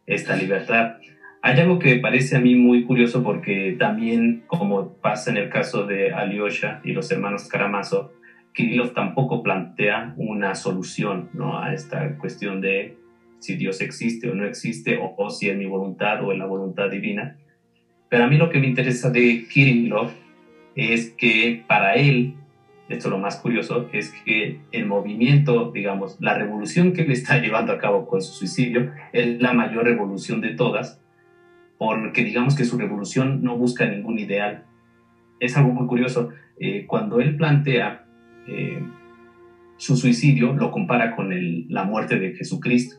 esta 0.05 0.35
libertad. 0.35 0.97
Hay 1.41 1.59
algo 1.59 1.79
que 1.79 1.95
parece 1.95 2.35
a 2.35 2.39
mí 2.39 2.55
muy 2.55 2.83
curioso 2.83 3.23
porque 3.23 3.75
también, 3.79 4.43
como 4.47 4.93
pasa 4.95 5.31
en 5.31 5.37
el 5.37 5.49
caso 5.49 5.87
de 5.87 6.11
Alyosha 6.11 6.81
y 6.83 6.91
los 6.91 7.09
hermanos 7.11 7.47
Karamazov, 7.47 8.11
Kirillov 8.53 8.93
tampoco 8.93 9.41
plantea 9.43 10.13
una 10.17 10.55
solución 10.55 11.29
¿no? 11.33 11.59
a 11.59 11.73
esta 11.73 12.17
cuestión 12.17 12.61
de 12.61 12.97
si 13.39 13.55
Dios 13.55 13.81
existe 13.81 14.29
o 14.29 14.35
no 14.35 14.45
existe, 14.45 14.99
o, 15.01 15.29
si 15.29 15.49
es 15.49 15.57
mi 15.57 15.65
voluntad 15.65 16.23
o 16.23 16.31
es 16.31 16.37
la 16.37 16.45
voluntad 16.45 16.89
divina. 16.89 17.37
Pero 18.09 18.25
a 18.25 18.27
mí 18.27 18.37
lo 18.37 18.49
que 18.49 18.59
me 18.59 18.67
interesa 18.67 19.09
de 19.09 19.47
Kirillov 19.51 20.11
es 20.75 21.09
que 21.11 21.63
para 21.67 21.95
él, 21.95 22.35
esto 22.87 23.07
es 23.07 23.11
lo 23.11 23.17
más 23.17 23.37
curioso, 23.37 23.89
es 23.93 24.13
que 24.23 24.59
el 24.71 24.85
movimiento, 24.85 25.71
digamos, 25.71 26.17
la 26.19 26.37
revolución 26.37 26.93
que 26.93 27.01
él 27.01 27.11
está 27.11 27.39
llevando 27.39 27.73
a 27.73 27.79
cabo 27.79 28.07
con 28.07 28.21
su 28.21 28.33
suicidio 28.33 28.91
es 29.11 29.41
la 29.41 29.53
mayor 29.53 29.85
revolución 29.85 30.41
de 30.41 30.49
todas, 30.49 31.01
porque 31.79 32.23
digamos 32.23 32.55
que 32.55 32.65
su 32.65 32.77
revolución 32.77 33.41
no 33.41 33.57
busca 33.57 33.87
ningún 33.87 34.19
ideal. 34.19 34.65
Es 35.39 35.57
algo 35.57 35.71
muy 35.71 35.87
curioso. 35.87 36.29
Eh, 36.59 36.85
cuando 36.85 37.19
él 37.19 37.37
plantea 37.37 38.05
eh, 38.47 38.81
su 39.77 39.95
suicidio, 39.95 40.53
lo 40.53 40.71
compara 40.71 41.15
con 41.15 41.31
la 41.69 41.83
muerte 41.83 42.19
de 42.19 42.33
Jesucristo. 42.33 42.97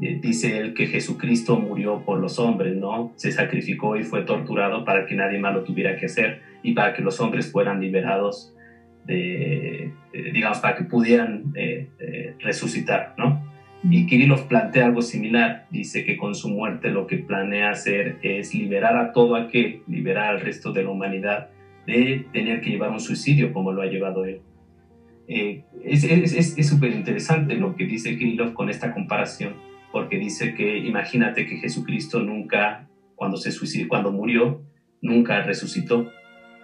Eh, 0.00 0.18
dice 0.20 0.58
él 0.58 0.74
que 0.74 0.86
Jesucristo 0.86 1.58
murió 1.58 2.04
por 2.04 2.18
los 2.18 2.38
hombres, 2.38 2.76
¿no? 2.76 3.12
Se 3.16 3.32
sacrificó 3.32 3.96
y 3.96 4.04
fue 4.04 4.22
torturado 4.22 4.84
para 4.84 5.06
que 5.06 5.14
nadie 5.14 5.38
más 5.38 5.54
lo 5.54 5.62
tuviera 5.62 5.96
que 5.96 6.06
hacer 6.06 6.42
y 6.62 6.72
para 6.72 6.94
que 6.94 7.02
los 7.02 7.20
hombres 7.20 7.50
fueran 7.50 7.80
liberados 7.80 8.54
de, 9.06 9.92
digamos, 10.12 10.58
para 10.58 10.76
que 10.76 10.84
pudieran 10.84 11.54
resucitar, 12.40 13.14
¿no? 13.16 13.40
Y 13.88 14.06
Kirillov 14.06 14.48
plantea 14.48 14.86
algo 14.86 15.00
similar, 15.00 15.66
dice 15.70 16.04
que 16.04 16.16
con 16.16 16.34
su 16.34 16.48
muerte 16.48 16.90
lo 16.90 17.06
que 17.06 17.18
planea 17.18 17.70
hacer 17.70 18.18
es 18.22 18.52
liberar 18.52 18.96
a 18.96 19.12
todo 19.12 19.36
aquel, 19.36 19.82
liberar 19.86 20.34
al 20.34 20.40
resto 20.40 20.72
de 20.72 20.82
la 20.82 20.90
humanidad 20.90 21.50
de 21.86 22.26
tener 22.32 22.60
que 22.60 22.70
llevar 22.70 22.90
un 22.90 22.98
suicidio 22.98 23.52
como 23.52 23.72
lo 23.72 23.82
ha 23.82 23.86
llevado 23.86 24.24
él. 24.24 24.40
Eh, 25.28 25.64
es 25.84 26.68
súper 26.68 26.92
interesante 26.92 27.54
lo 27.54 27.74
que 27.76 27.86
dice 27.86 28.16
Kirillov 28.16 28.54
con 28.54 28.70
esta 28.70 28.94
comparación, 28.94 29.54
porque 29.92 30.18
dice 30.18 30.54
que 30.54 30.78
imagínate 30.78 31.46
que 31.46 31.56
Jesucristo 31.56 32.20
nunca, 32.20 32.88
cuando 33.14 33.36
se 33.36 33.50
suicidó, 33.50 33.88
cuando 33.88 34.12
murió, 34.12 34.62
nunca 35.00 35.42
resucitó, 35.42 36.10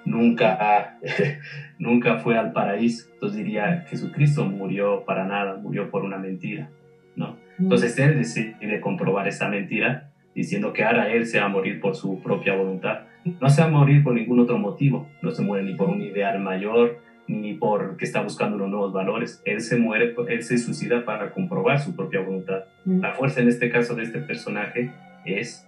nunca, 0.04 0.98
nunca 1.78 2.18
fue 2.18 2.36
al 2.38 2.52
paraíso. 2.52 3.08
Entonces 3.14 3.38
diría, 3.38 3.84
Jesucristo 3.88 4.44
murió 4.44 5.04
para 5.04 5.26
nada, 5.26 5.56
murió 5.56 5.90
por 5.90 6.04
una 6.04 6.18
mentira. 6.18 6.70
¿no? 7.16 7.36
Entonces 7.58 7.98
él 7.98 8.18
decide 8.18 8.80
comprobar 8.80 9.28
esa 9.28 9.48
mentira 9.48 10.10
diciendo 10.34 10.72
que 10.72 10.84
ahora 10.84 11.12
él 11.12 11.26
se 11.26 11.38
va 11.38 11.46
a 11.46 11.48
morir 11.48 11.80
por 11.80 11.94
su 11.94 12.20
propia 12.22 12.54
voluntad. 12.54 13.00
No 13.40 13.48
se 13.50 13.62
va 13.62 13.68
a 13.68 13.70
morir 13.70 14.02
por 14.02 14.14
ningún 14.14 14.40
otro 14.40 14.58
motivo, 14.58 15.08
no 15.20 15.30
se 15.30 15.42
muere 15.42 15.64
ni 15.64 15.74
por 15.74 15.88
un 15.88 16.02
ideal 16.02 16.40
mayor, 16.40 16.98
ni 17.28 17.54
porque 17.54 18.04
está 18.04 18.22
buscando 18.22 18.56
unos 18.56 18.70
nuevos 18.70 18.92
valores. 18.92 19.42
Él 19.44 19.60
se 19.60 19.76
muere, 19.76 20.14
él 20.28 20.42
se 20.42 20.58
suicida 20.58 21.04
para 21.04 21.32
comprobar 21.32 21.80
su 21.80 21.94
propia 21.94 22.20
voluntad. 22.20 22.64
La 22.84 23.14
fuerza 23.14 23.40
en 23.40 23.48
este 23.48 23.70
caso 23.70 23.94
de 23.94 24.02
este 24.02 24.20
personaje 24.20 24.90
es 25.24 25.66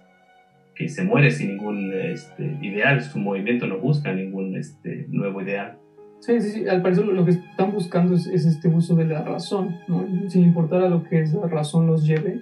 que 0.75 0.89
se 0.89 1.03
muere 1.03 1.31
sin 1.31 1.55
ningún 1.55 1.93
este, 1.93 2.57
ideal, 2.61 3.01
su 3.01 3.17
movimiento 3.17 3.65
no 3.65 3.79
busca 3.79 4.13
ningún 4.13 4.57
este, 4.57 5.05
nuevo 5.09 5.41
ideal. 5.41 5.77
Sí, 6.19 6.41
sí, 6.41 6.49
sí. 6.49 6.67
Al 6.67 6.81
parecer 6.81 7.05
lo 7.05 7.23
que 7.23 7.31
están 7.31 7.71
buscando 7.71 8.15
es, 8.15 8.27
este 8.27 8.67
uso 8.67 8.95
de 8.95 9.05
la 9.05 9.23
razón, 9.23 9.77
¿no? 9.87 10.05
sin 10.27 10.43
importar 10.43 10.83
a 10.83 10.89
lo 10.89 11.03
que 11.03 11.21
esa 11.21 11.47
razón 11.47 11.87
los 11.87 12.05
lleve, 12.05 12.41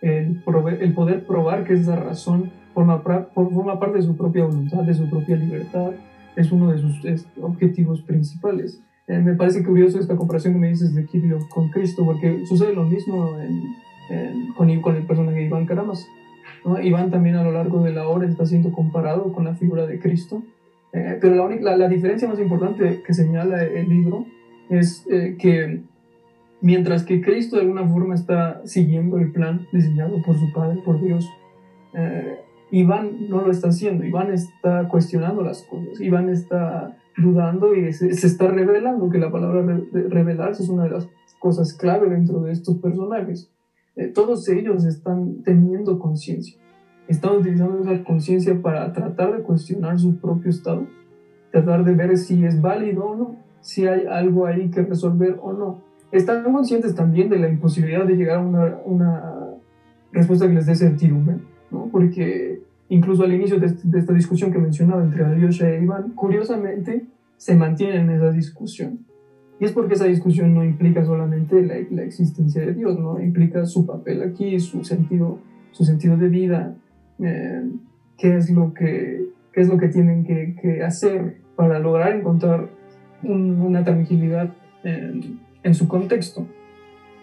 el, 0.00 0.42
el 0.80 0.94
poder 0.94 1.26
probar 1.26 1.64
que 1.64 1.74
esa 1.74 1.96
razón 1.96 2.50
forma, 2.72 3.02
forma 3.34 3.78
parte 3.78 3.98
de 3.98 4.02
su 4.02 4.16
propia 4.16 4.44
voluntad, 4.44 4.82
de 4.82 4.94
su 4.94 5.08
propia 5.08 5.36
libertad, 5.36 5.92
es 6.36 6.52
uno 6.52 6.72
de 6.72 6.78
sus 6.78 7.26
objetivos 7.40 8.02
principales. 8.02 8.80
Eh, 9.06 9.18
me 9.18 9.34
parece 9.34 9.62
curioso 9.62 9.98
esta 9.98 10.16
comparación 10.16 10.54
que 10.54 10.60
me 10.60 10.68
dices 10.68 10.94
de 10.94 11.04
Kirillov 11.06 11.48
con 11.48 11.68
Cristo, 11.68 12.04
porque 12.04 12.46
sucede 12.46 12.74
lo 12.74 12.84
mismo 12.84 13.36
con, 14.56 14.80
con, 14.80 14.96
el 14.96 15.02
personaje 15.06 15.38
de 15.38 15.44
Iván 15.44 15.66
Karamas. 15.66 16.06
¿no? 16.64 16.80
Iván 16.80 17.10
también 17.10 17.36
a 17.36 17.42
lo 17.42 17.52
largo 17.52 17.82
de 17.82 17.92
la 17.92 18.08
obra 18.08 18.28
está 18.28 18.46
siendo 18.46 18.72
comparado 18.72 19.32
con 19.32 19.44
la 19.44 19.54
figura 19.54 19.86
de 19.86 19.98
Cristo 19.98 20.42
eh, 20.94 21.18
pero 21.20 21.34
la, 21.34 21.42
única, 21.42 21.76
la, 21.76 21.88
diferencia 21.88 22.28
más 22.28 22.38
importante 22.38 23.02
que 23.04 23.14
señala 23.14 23.64
el 23.64 23.88
libro 23.88 24.26
es 24.70 25.04
eh, 25.10 25.36
que 25.36 25.80
mientras 26.60 27.02
que 27.02 27.20
Cristo 27.20 27.56
de 27.56 27.62
alguna 27.62 27.84
forma 27.84 28.14
está 28.14 28.64
siguiendo 28.64 29.18
el 29.18 29.32
plan 29.32 29.66
diseñado 29.72 30.22
por 30.22 30.38
su 30.38 30.52
Padre, 30.52 30.80
por 30.84 31.00
Dios, 31.02 31.28
eh, 31.94 32.38
Iván 32.78 33.28
no 33.28 33.42
lo 33.42 33.50
está 33.50 33.68
haciendo, 33.68 34.04
Iván 34.04 34.32
está 34.32 34.88
cuestionando 34.88 35.42
las 35.42 35.62
cosas, 35.62 36.00
Iván 36.00 36.28
está 36.28 36.96
dudando 37.16 37.74
y 37.74 37.92
se, 37.92 38.08
está 38.08 38.48
revelando, 38.48 39.08
que 39.10 39.18
la 39.18 39.30
palabra 39.30 39.80
revelarse 39.92 40.62
es 40.62 40.68
una 40.68 40.84
de 40.84 40.90
las 40.90 41.08
cosas 41.38 41.74
clave 41.74 42.08
dentro 42.08 42.40
de 42.40 42.52
estos 42.52 42.78
personajes. 42.78 43.50
todos 44.14 44.48
ellos 44.48 44.84
están 44.84 45.42
teniendo 45.42 45.98
conciencia 45.98 46.58
están 47.06 47.36
utilizando 47.36 47.80
esa 47.80 48.02
conciencia 48.02 48.62
para 48.62 48.90
tratar 48.94 49.36
de 49.36 49.42
cuestionar 49.42 49.98
su 49.98 50.16
propio 50.16 50.48
estado 50.50 50.86
tratar 51.54 51.84
de 51.84 51.92
ver 51.92 52.18
si 52.18 52.44
es 52.44 52.60
válido 52.60 53.04
o 53.04 53.14
no, 53.14 53.36
si 53.60 53.86
hay 53.86 54.06
algo 54.06 54.44
ahí 54.46 54.70
que 54.70 54.82
resolver 54.82 55.38
o 55.40 55.52
no. 55.52 55.82
Están 56.10 56.42
conscientes 56.42 56.96
también 56.96 57.28
de 57.28 57.38
la 57.38 57.48
imposibilidad 57.48 58.04
de 58.04 58.16
llegar 58.16 58.38
a 58.38 58.40
una, 58.40 58.78
una 58.84 59.22
respuesta 60.10 60.48
que 60.48 60.54
les 60.54 60.66
dé 60.66 60.74
certidumbre, 60.74 61.36
¿no? 61.70 61.88
porque 61.92 62.53
incluso 62.88 63.24
al 63.24 63.32
inicio 63.32 63.58
de, 63.58 63.66
esta 63.66 64.12
discusión 64.12 64.52
que 64.52 64.58
mencionaba 64.58 65.02
entre 65.02 65.24
Alyosha 65.24 65.70
e 65.70 65.82
Iván, 65.82 66.10
curiosamente 66.14 67.06
se 67.36 67.54
mantiene 67.54 67.96
en 67.96 68.10
esa 68.10 68.30
discusión. 68.30 69.00
Y 69.60 69.64
es 69.64 69.72
porque 69.72 69.94
esa 69.94 70.06
discusión 70.06 70.54
no 70.54 70.64
implica 70.64 71.04
solamente 71.04 71.62
la, 71.62 71.76
la, 71.90 72.02
existencia 72.02 72.64
de 72.66 72.74
Dios, 72.74 72.98
¿no? 72.98 73.20
implica 73.20 73.64
su 73.64 73.86
papel 73.86 74.22
aquí, 74.22 74.58
su 74.58 74.84
sentido, 74.84 75.38
su 75.70 75.84
sentido 75.84 76.16
de 76.16 76.28
vida, 76.28 76.74
eh, 77.20 77.62
qué, 78.18 78.36
es 78.36 78.50
lo 78.50 78.74
que, 78.74 79.26
qué 79.52 79.60
es 79.60 79.68
lo 79.68 79.78
que 79.78 79.88
tienen 79.88 80.24
que, 80.24 80.56
que 80.60 80.82
hacer 80.82 81.36
para 81.56 81.78
lograr 81.78 82.16
encontrar 82.16 82.68
una 83.22 83.84
tangibilidad 83.84 84.52
en, 84.82 85.40
en, 85.62 85.74
su 85.74 85.88
contexto. 85.88 86.46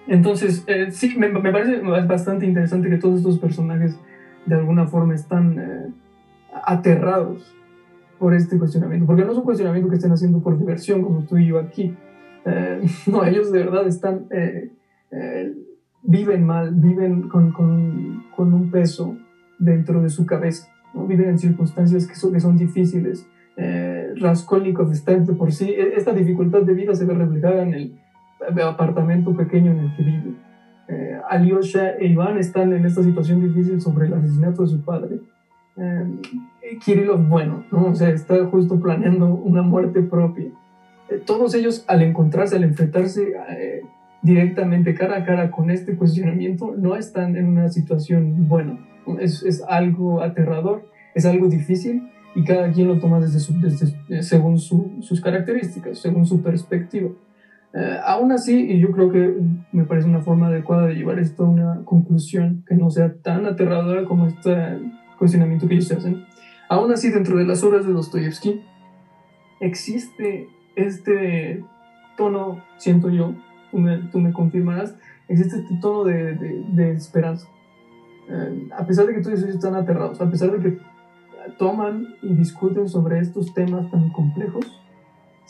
Entonces, 0.08 0.64
eh, 0.68 0.88
sí, 0.90 1.16
me, 1.18 1.30
me, 1.30 1.52
parece 1.52 1.80
bastante 1.82 2.46
interesante 2.46 2.90
que 2.90 2.98
todos 2.98 3.20
estos 3.20 3.38
personajes 3.38 4.00
de 4.46 4.56
alguna 4.56 4.88
forma 4.88 5.14
están 5.16 5.60
eh, 5.60 5.94
aterrados 6.66 7.56
por 8.20 8.34
este 8.34 8.58
cuestionamiento, 8.58 9.06
porque 9.06 9.24
no 9.24 9.32
es 9.32 9.38
un 9.38 9.44
cuestionamiento 9.44 9.90
que 9.90 9.96
estén 9.96 10.12
haciendo 10.12 10.40
por 10.40 10.58
diversión 10.58 11.02
como 11.02 11.24
tú 11.24 11.38
y 11.38 11.48
yo 11.48 11.60
aquí. 11.60 11.96
Eh, 12.46 12.82
no, 13.08 13.24
ellos 13.26 13.52
de 13.52 13.60
verdad 13.60 13.88
están, 13.88 14.28
viven 16.04 16.46
mal, 16.46 16.74
viven 16.74 17.30
con, 17.30 17.52
con, 17.52 18.26
con, 18.36 18.54
un 18.54 18.72
peso 18.72 19.18
dentro 19.60 20.02
de 20.02 20.10
su 20.10 20.26
cabeza, 20.26 20.68
¿no? 20.94 21.06
viven 21.06 21.30
en 21.30 21.40
circunstancias 21.40 22.08
que 22.08 22.16
son, 22.16 22.34
que 22.34 22.40
son 22.40 22.58
difíciles. 22.58 23.28
Raskolnikov 24.16 24.92
está 24.92 25.14
de 25.14 25.34
por 25.34 25.52
sí, 25.52 25.70
e, 25.70 25.96
esta 25.96 26.14
dificultad 26.14 26.64
de 26.64 26.74
vida 26.74 26.96
se 26.96 27.06
ve 27.06 27.14
reflejada 27.14 27.62
en 27.64 27.74
el 27.74 28.00
apartamento 28.64 29.36
pequeño 29.36 29.72
en 29.72 29.80
el 29.80 29.96
que 29.96 30.04
vive. 30.04 30.51
Eh, 30.92 31.22
Alyosha 31.30 31.92
e 31.98 32.08
Iván 32.08 32.38
están 32.38 32.74
en 32.74 32.86
esta 32.86 33.02
situación 33.02 33.42
difícil 33.42 33.80
sobre 33.80 34.08
el 34.08 34.14
asesinato 34.14 34.64
de 34.64 34.68
su 34.68 34.82
padre. 34.84 35.20
Eh, 35.78 36.78
Kirillov, 36.84 37.28
bueno, 37.28 37.64
¿no? 37.72 37.86
o 37.88 37.92
está 37.92 38.46
justo 38.46 38.80
planeando 38.80 39.28
una 39.28 39.62
muerte 39.62 40.02
propia. 40.02 40.52
Eh, 41.10 41.22
todos 41.26 41.56
ellos, 41.56 41.86
al 41.88 42.02
encontrarse, 42.02 42.58
al 42.58 42.64
enfrentarse 42.64 43.34
eh, 43.50 43.82
directamente 44.22 44.94
cara 44.94 45.18
a 45.18 45.26
cara 45.26 45.50
con 45.52 45.72
este 45.72 45.96
cuestionamiento, 45.96 46.76
no 46.78 46.96
están 46.96 47.38
en 47.38 47.48
una 47.48 47.70
situación 47.70 48.48
buena. 48.50 48.78
Es, 49.20 49.44
es 49.44 49.64
algo 49.68 50.22
aterrador, 50.22 50.86
es 51.16 51.26
algo 51.26 51.48
difícil 51.48 52.10
y 52.36 52.44
cada 52.44 52.72
quien 52.72 52.88
lo 52.88 53.00
toma 53.00 53.20
desde 53.20 53.40
su, 53.40 53.60
desde, 53.60 54.24
según 54.24 54.58
su, 54.60 54.98
sus 55.02 55.22
características, 55.22 56.00
según 56.00 56.26
su 56.26 56.42
perspectiva. 56.42 57.10
Eh, 57.74 58.00
aún 58.06 58.32
así, 58.32 58.70
y 58.70 58.80
yo 58.80 58.92
creo 58.92 59.12
que 59.12 59.34
me 59.72 59.86
parece 59.86 60.08
una 60.08 60.22
forma 60.22 60.48
adecuada 60.48 60.88
de 60.88 60.96
llevar 60.96 61.20
esto 61.20 61.46
a 61.46 61.50
una 61.50 61.86
conclusión 61.86 62.66
que 62.68 62.76
no 62.76 62.90
sea 62.90 63.14
tan 63.22 63.46
aterradora 63.46 64.04
como 64.04 64.28
este 64.28 64.80
cuestionamiento 65.18 65.68
que 65.68 65.76
ellos 65.76 65.92
hacen, 65.92 66.26
aún 66.68 66.92
así 66.92 67.10
dentro 67.10 67.38
de 67.38 67.46
las 67.46 67.64
obras 67.64 67.86
de 67.86 67.94
Dostoyevsky 67.94 68.62
existe 69.62 70.50
este 70.76 71.64
tono, 72.18 72.62
siento 72.78 73.10
yo, 73.10 73.36
tú 73.72 74.20
me, 74.20 74.34
confirmarás, 74.34 74.98
existe 75.30 75.58
este 75.58 75.76
tono 75.80 76.04
de, 76.04 76.36
de, 76.36 76.66
de 76.74 76.92
esperanza. 76.92 77.48
Eh, 78.30 78.68
a 78.78 78.86
pesar 78.86 79.06
de 79.06 79.14
que 79.14 79.22
todos 79.22 79.42
ellos 79.44 79.56
están 79.56 79.76
aterrados, 79.76 80.20
a 80.20 80.30
pesar 80.30 80.52
de 80.52 80.60
que 80.60 80.78
toman 81.58 82.16
y 82.22 82.34
discuten 82.34 82.88
sobre 82.90 83.20
estos 83.20 83.54
temas 83.54 83.90
tan 83.92 84.10
complejos, 84.10 84.81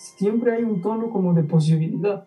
siempre 0.01 0.53
hay 0.53 0.63
un 0.63 0.81
tono 0.81 1.09
como 1.09 1.33
de 1.33 1.43
posibilidad, 1.43 2.25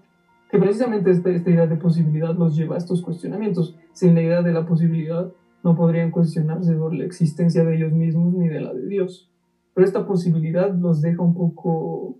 que 0.50 0.58
precisamente 0.58 1.10
esta, 1.10 1.30
esta 1.30 1.50
idea 1.50 1.66
de 1.66 1.76
posibilidad 1.76 2.34
los 2.34 2.56
lleva 2.56 2.76
a 2.76 2.78
estos 2.78 3.02
cuestionamientos. 3.02 3.76
Sin 3.92 4.14
la 4.14 4.22
idea 4.22 4.42
de 4.42 4.52
la 4.52 4.64
posibilidad, 4.66 5.32
no 5.64 5.74
podrían 5.74 6.10
cuestionarse 6.10 6.76
sobre 6.76 6.98
la 6.98 7.04
existencia 7.04 7.64
de 7.64 7.76
ellos 7.76 7.92
mismos 7.92 8.34
ni 8.34 8.48
de 8.48 8.60
la 8.60 8.72
de 8.72 8.86
Dios. 8.86 9.30
Pero 9.74 9.86
esta 9.86 10.06
posibilidad 10.06 10.72
los 10.72 11.00
deja 11.00 11.22
un 11.22 11.34
poco 11.34 12.18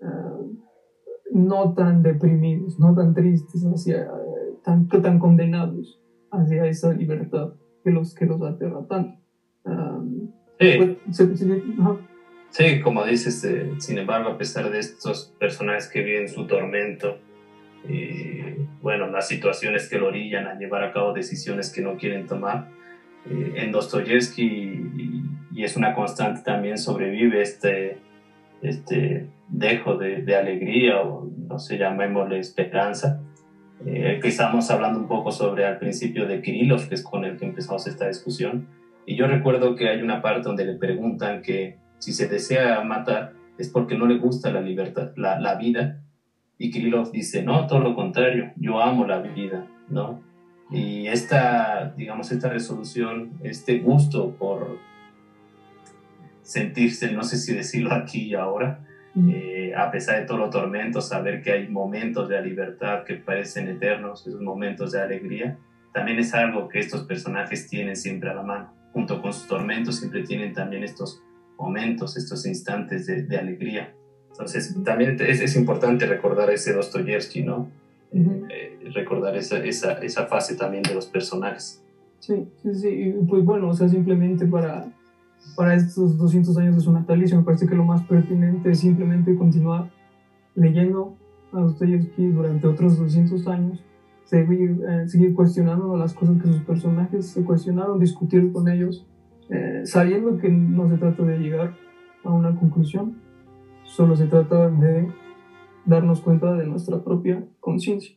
uh, 0.00 0.56
no 1.32 1.74
tan 1.74 2.02
deprimidos, 2.02 2.80
no 2.80 2.94
tan 2.94 3.14
tristes, 3.14 3.62
hacia, 3.64 4.08
tan, 4.64 4.88
tan 4.88 5.18
condenados 5.18 6.00
hacia 6.30 6.66
esa 6.66 6.92
libertad 6.92 7.52
que 7.84 7.90
los, 7.90 8.14
que 8.14 8.26
los 8.26 8.42
aterra 8.42 8.84
tanto. 8.88 9.18
Um, 9.64 10.30
sí. 10.58 10.68
Pues, 10.78 11.16
se, 11.16 11.36
se, 11.36 11.46
uh, 11.46 11.98
Sí, 12.50 12.80
como 12.80 13.04
dices, 13.04 13.44
eh, 13.44 13.72
sin 13.78 13.98
embargo, 13.98 14.30
a 14.30 14.38
pesar 14.38 14.70
de 14.70 14.78
estos 14.78 15.34
personajes 15.38 15.88
que 15.88 16.02
viven 16.02 16.28
su 16.28 16.46
tormento, 16.46 17.18
y 17.88 18.66
bueno, 18.82 19.06
las 19.06 19.28
situaciones 19.28 19.88
que 19.88 19.98
lo 19.98 20.08
orillan 20.08 20.46
a 20.46 20.58
llevar 20.58 20.82
a 20.82 20.92
cabo 20.92 21.12
decisiones 21.12 21.72
que 21.72 21.82
no 21.82 21.96
quieren 21.96 22.26
tomar, 22.26 22.68
eh, 23.26 23.52
en 23.56 23.72
Dostoyevsky, 23.72 24.42
y, 24.42 25.24
y, 25.54 25.64
es 25.64 25.76
una 25.76 25.94
constante 25.94 26.42
también, 26.42 26.78
sobrevive 26.78 27.42
este, 27.42 27.98
este 28.62 29.26
dejo 29.48 29.96
de, 29.96 30.22
de 30.22 30.36
alegría, 30.36 31.02
o 31.02 31.30
no 31.48 31.58
sé, 31.58 31.78
llamémosle 31.78 32.38
esperanza. 32.38 33.20
Eh, 33.86 34.18
que 34.20 34.28
estamos 34.28 34.68
hablando 34.70 34.98
un 34.98 35.06
poco 35.06 35.30
sobre 35.30 35.64
al 35.64 35.78
principio 35.78 36.26
de 36.26 36.42
Kirillov, 36.42 36.88
que 36.88 36.96
es 36.96 37.02
con 37.02 37.24
el 37.24 37.36
que 37.36 37.44
empezamos 37.44 37.86
esta 37.86 38.08
discusión. 38.08 38.66
Y 39.06 39.16
yo 39.16 39.26
recuerdo 39.26 39.76
que 39.76 39.88
hay 39.88 40.02
una 40.02 40.20
parte 40.20 40.42
donde 40.42 40.64
le 40.64 40.74
preguntan 40.74 41.42
que 41.42 41.78
si 41.98 42.12
se 42.12 42.28
desea 42.28 42.82
matar 42.82 43.32
es 43.58 43.68
porque 43.68 43.98
no 43.98 44.06
le 44.06 44.18
gusta 44.18 44.50
la 44.50 44.60
libertad, 44.60 45.12
la, 45.16 45.38
la 45.38 45.56
vida. 45.56 46.00
Y 46.58 46.70
Kirillov 46.70 47.10
dice, 47.12 47.42
no, 47.42 47.66
todo 47.66 47.80
lo 47.80 47.94
contrario, 47.94 48.52
yo 48.56 48.80
amo 48.80 49.06
la 49.06 49.18
vida, 49.20 49.66
¿no? 49.88 50.22
Y 50.70 51.06
esta, 51.06 51.94
digamos, 51.96 52.30
esta 52.30 52.48
resolución, 52.48 53.32
este 53.42 53.78
gusto 53.78 54.32
por 54.38 54.78
sentirse, 56.42 57.12
no 57.12 57.22
sé 57.22 57.36
si 57.36 57.54
decirlo 57.54 57.92
aquí 57.92 58.26
y 58.26 58.34
ahora, 58.34 58.84
eh, 59.28 59.72
a 59.76 59.90
pesar 59.90 60.20
de 60.20 60.26
todos 60.26 60.38
los 60.38 60.50
tormentos, 60.50 61.08
saber 61.08 61.42
que 61.42 61.52
hay 61.52 61.68
momentos 61.68 62.28
de 62.28 62.40
libertad 62.42 63.04
que 63.04 63.14
parecen 63.14 63.68
eternos, 63.68 64.26
esos 64.26 64.40
momentos 64.40 64.92
de 64.92 65.00
alegría, 65.00 65.58
también 65.92 66.18
es 66.18 66.34
algo 66.34 66.68
que 66.68 66.78
estos 66.78 67.04
personajes 67.04 67.68
tienen 67.68 67.96
siempre 67.96 68.30
a 68.30 68.34
la 68.34 68.42
mano. 68.42 68.72
Junto 68.92 69.20
con 69.20 69.32
sus 69.32 69.48
tormentos 69.48 69.96
siempre 69.96 70.22
tienen 70.22 70.52
también 70.52 70.84
estos 70.84 71.22
momentos, 71.58 72.16
estos 72.16 72.46
instantes 72.46 73.06
de, 73.06 73.22
de 73.22 73.36
alegría. 73.36 73.92
Entonces, 74.30 74.76
también 74.84 75.16
es, 75.20 75.40
es, 75.40 75.56
importante 75.56 76.06
recordar 76.06 76.50
ese 76.50 76.72
Dostoyevsky, 76.72 77.42
¿no? 77.42 77.68
Uh 78.12 78.18
-huh. 78.18 78.46
eh, 78.50 78.78
recordar 78.94 79.36
esa, 79.36 79.58
esa, 79.58 79.94
esa, 79.94 80.26
fase 80.26 80.54
también 80.54 80.82
de 80.84 80.94
los 80.94 81.06
personajes. 81.06 81.82
Sí, 82.20 82.46
sí, 82.62 82.74
sí. 82.74 82.88
Y 82.88 83.12
pues 83.26 83.44
bueno, 83.44 83.68
o 83.68 83.74
sea, 83.74 83.88
simplemente 83.88 84.46
para, 84.46 84.86
para 85.56 85.74
estos 85.74 86.16
200 86.16 86.56
años 86.58 86.76
de 86.76 86.80
su 86.80 86.92
natalicio, 86.92 87.36
me 87.36 87.42
parece 87.42 87.66
que 87.66 87.74
lo 87.74 87.84
más 87.84 88.02
pertinente 88.06 88.70
es 88.70 88.80
simplemente 88.80 89.34
continuar 89.34 89.90
leyendo 90.54 91.16
a 91.52 91.60
Dostoyevsky 91.60 92.28
durante 92.28 92.66
otros 92.66 92.98
200 92.98 93.46
años, 93.48 93.82
seguir, 94.24 94.80
eh, 94.88 95.08
seguir 95.08 95.34
cuestionando 95.34 95.96
las 95.96 96.14
cosas 96.14 96.40
que 96.40 96.48
sus 96.48 96.62
personajes 96.62 97.26
se 97.26 97.42
cuestionaron, 97.42 97.98
discutir 97.98 98.52
con 98.52 98.68
ellos 98.68 99.04
eh, 99.50 99.82
sabiendo 99.84 100.38
que 100.38 100.48
no 100.48 100.88
se 100.88 100.98
trata 100.98 101.22
de 101.22 101.38
llegar 101.38 101.74
a 102.24 102.30
una 102.30 102.54
conclusión, 102.54 103.18
solo 103.84 104.16
se 104.16 104.26
trata 104.26 104.68
de 104.68 105.08
darnos 105.84 106.20
cuenta 106.20 106.54
de 106.54 106.66
nuestra 106.66 107.02
propia 107.02 107.44
conciencia. 107.60 108.16